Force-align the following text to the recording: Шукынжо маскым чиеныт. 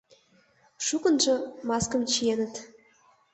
Шукынжо 0.85 1.35
маскым 1.69 2.01
чиеныт. 2.11 2.53